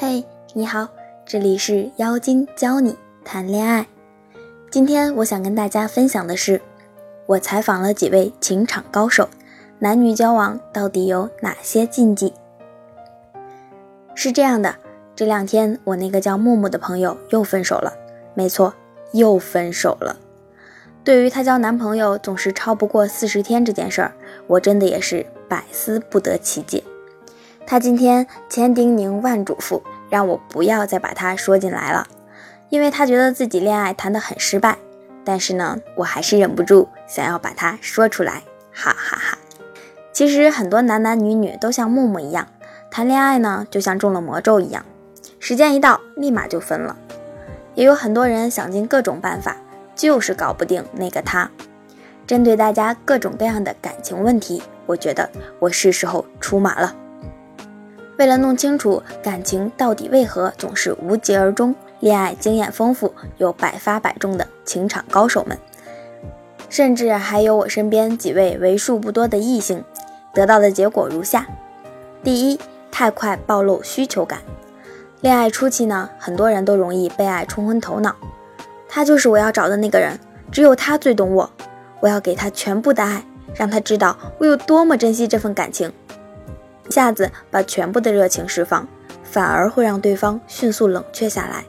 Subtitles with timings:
[0.00, 0.86] 嘿，你好，
[1.26, 3.84] 这里是妖精教你谈恋爱。
[4.70, 6.62] 今天我想跟大家分享的是，
[7.26, 9.28] 我采访了几位情场高手，
[9.80, 12.32] 男女交往到底有哪些禁忌？
[14.14, 14.76] 是这样的，
[15.16, 17.92] 这两天我那个叫木木的朋友又分手了，
[18.34, 18.74] 没错，
[19.10, 20.14] 又分手了。
[21.02, 24.12] 对于她交男朋友总是超不过四十天这件事儿，
[24.46, 26.84] 我真的也是百思不得其解。
[27.70, 32.06] 他今天千叮咛万嘱咐，让我不要再把他说进来了，
[32.70, 34.78] 因为他觉得自己恋爱谈得很失败。
[35.22, 38.42] 但是呢，我还是忍不住想要把它说出来，
[38.72, 39.38] 哈哈哈。
[40.14, 42.48] 其实很多男男女女都像木木一样，
[42.90, 44.82] 谈恋爱呢就像中了魔咒一样，
[45.38, 46.96] 时间一到立马就分了。
[47.74, 49.54] 也有很多人想尽各种办法，
[49.94, 51.50] 就是搞不定那个他。
[52.26, 55.28] 针对大家各种各样的感情问题，我觉得
[55.58, 56.96] 我是时候出马了。
[58.18, 65.56] 为了弄清楚感情到底为何总是无疾而终，恋爱经验丰富又百发百中的情场高手们，
[66.68, 69.84] 甚至还有我身边几位为数不多的异性，
[70.34, 71.46] 得到的结果如下：
[72.24, 72.58] 第一，
[72.90, 74.40] 太快暴露需求感。
[75.20, 78.16] 恋爱初期呢，很多人都容易被爱冲昏头脑，
[78.88, 80.18] 他就是我要找的那个人，
[80.50, 81.48] 只有他最懂我，
[82.00, 83.22] 我要给他全部的爱，
[83.54, 85.92] 让他知道我有多么珍惜这份感情。
[86.88, 88.88] 一下子把全部的热情释放，
[89.22, 91.64] 反而会让对方迅速冷却下来。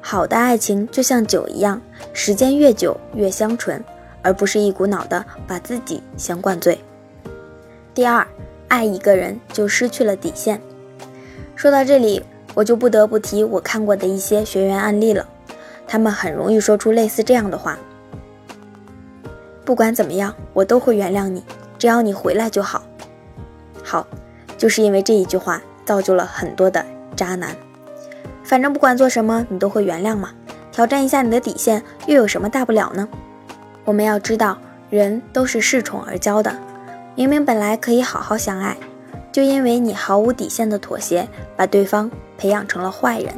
[0.00, 1.80] 好的爱情就像酒一样，
[2.12, 3.82] 时间越久越香醇，
[4.22, 6.78] 而不是一股脑的把自己先灌醉。
[7.94, 8.26] 第二，
[8.68, 10.60] 爱一个人就失去了底线。
[11.54, 15.28] 说到这里，我就不得不提我看过的一些学员案例了，
[15.86, 17.78] 他们很容易说出类似这样的话：
[19.64, 21.44] 不管怎么样，我都会原谅你，
[21.78, 22.82] 只要你回来就好。
[23.88, 24.06] 好，
[24.58, 26.84] 就是因为这一句话造就了很多的
[27.16, 27.56] 渣男。
[28.44, 30.28] 反正不管做什么，你都会原谅嘛。
[30.70, 33.08] 挑战一下你的底线，又有什么大不了呢？
[33.86, 34.58] 我们要知道，
[34.90, 36.54] 人都是恃宠而骄的。
[37.14, 38.76] 明明本来可以好好相爱，
[39.32, 43.32] 就因为你毫无底线的妥协，把对方培养成了坏人。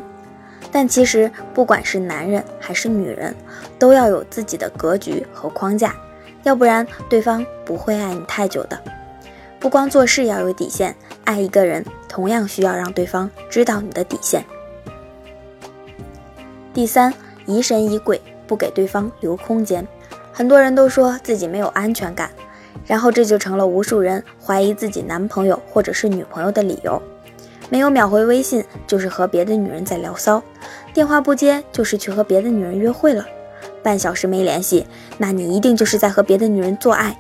[0.73, 3.33] 但其实，不管是男人还是女人，
[3.79, 5.95] 都要有自己的格局和框架，
[6.43, 8.77] 要不然对方不会爱你太久的。
[9.61, 14.43] 不光做事要有底线，爱一个人同样需要让对方知道你的底线。
[16.73, 17.13] 第三，
[17.45, 19.87] 疑神疑鬼，不给对方留空间。
[20.33, 22.31] 很多人都说自己没有安全感，
[22.87, 27.01] 然后这就成了无数人怀疑自己男朋友或者是女朋友的理由。
[27.69, 30.43] 没有秒回微信，就是和别的女人在聊骚；
[30.95, 33.25] 电话不接，就是去和别的女人约会了；
[33.83, 34.87] 半小时没联系，
[35.19, 37.17] 那你一定就是在和别的女人做爱。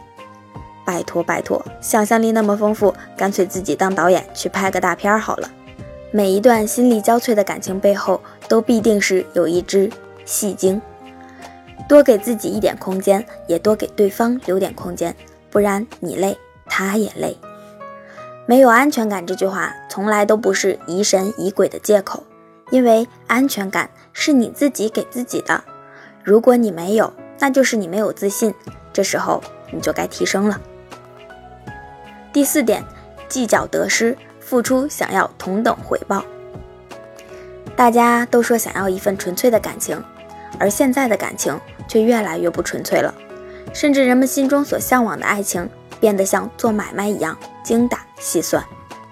[0.90, 5.48] 拜托拜托，想象力那么丰富，干脆自己当导演去拍个大片好了。
[6.10, 9.88] 每一段心力交瘁的感情背后，都必定是有一只
[10.24, 10.82] 戏精。
[11.88, 15.14] 多给自己一点空间，也多给对方留点空间，
[15.48, 16.36] 不然你累，
[16.66, 17.38] 他也累。
[18.46, 22.24] 没有安全感这句话，从来都不是疑神疑鬼的借口，
[22.72, 25.62] 因为安全感是你自己给自己的。
[26.24, 28.52] 如果你没有，那就是你没有自信，
[28.92, 29.40] 这时候
[29.70, 30.60] 你就该提升了。
[32.32, 32.84] 第四点，
[33.28, 36.24] 计较得失，付出想要同等回报。
[37.74, 40.02] 大家都说想要一份纯粹的感情，
[40.58, 41.58] 而现在的感情
[41.88, 43.12] 却越来越不纯粹了，
[43.72, 48.62] 甚至人们心中所向往的爱情变得像做买卖一样精打细算。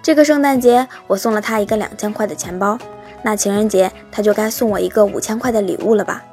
[0.01, 2.79] 这个圣诞节我送了他一个两千块的钱包，
[3.21, 6.23] 那情人节他就该送我一个五千块的礼物了吧？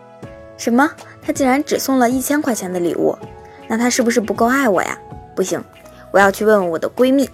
[0.56, 0.88] 什么？
[1.20, 3.19] 他竟然只送了一千块钱的礼物？
[3.66, 4.96] 那他是不是不够爱我呀？
[5.34, 5.62] 不行。
[6.11, 7.28] 我要去问问我的闺蜜，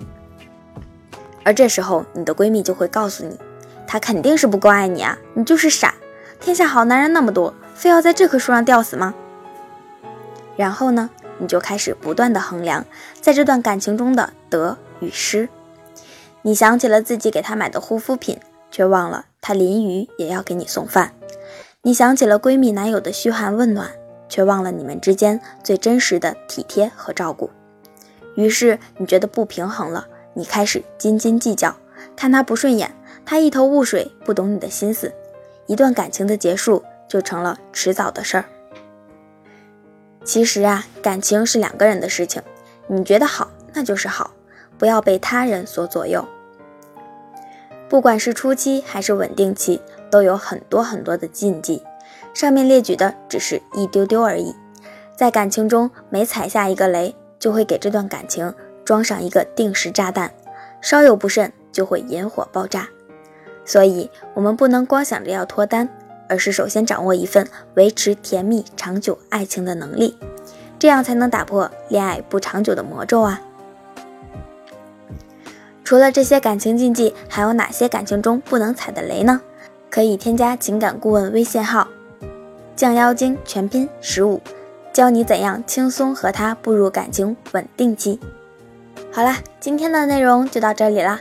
[1.45, 3.39] 而这时候你的闺蜜就会告诉你，
[3.87, 5.95] 她肯定是不够爱你啊，你就是傻。
[6.41, 9.15] 天下好男人那么多，非要在这棵树上吊死吗？
[10.57, 12.85] 然后呢，你就开始不断的衡量
[13.21, 15.49] 在这段感情中的得与失。
[16.43, 18.39] 你想起了自己给她买的护肤品，
[18.71, 21.13] 却忘了她淋雨也要给你送饭。
[21.83, 23.91] 你想起了闺蜜男友的嘘寒问暖，
[24.29, 27.51] 却忘了你们之间最真实的体贴和照顾。
[28.35, 31.77] 于是你觉得不平衡了，你开始斤斤计较，
[32.17, 32.95] 看他不顺眼，
[33.25, 35.13] 他一头雾水，不懂你的心思，
[35.67, 38.45] 一段感情的结束就成了迟早的事儿。
[40.25, 42.41] 其实啊，感情是两个人的事情，
[42.87, 44.31] 你觉得好那就是好，
[44.79, 46.27] 不要被他人所左右。
[47.89, 51.83] 不管是初期还是稳定期，都有很多很多的禁忌，
[52.33, 54.55] 上面列举的只是一丢丢而已，
[55.15, 57.15] 在感情中每踩下一个雷。
[57.43, 58.55] 就会给这段感情
[58.85, 60.33] 装上一个定时炸弹，
[60.81, 62.89] 稍有不慎就会引火爆炸。
[63.65, 65.89] 所以，我们不能光想着要脱单，
[66.29, 67.45] 而是首先掌握一份
[67.75, 70.17] 维持甜蜜长久爱情的能力，
[70.79, 73.43] 这样才能打破恋爱不长久的魔咒啊！
[75.83, 79.41] 除了这些感情禁忌，还有哪些感情中不能踩的雷呢？
[79.91, 81.89] 可以添加情感顾问微信号
[82.77, 84.41] “降妖精”全拼十五，
[84.93, 88.21] 教你怎样轻松和他步入感情稳定期。
[89.11, 91.21] 好啦，今天的内容就到这里啦，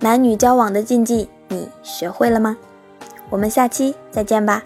[0.00, 1.28] 男女交往的禁忌。
[1.48, 2.56] 你学会了吗？
[3.30, 4.62] 我们下期再见吧。